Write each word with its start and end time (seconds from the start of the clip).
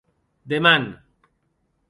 Deman. 0.49 0.89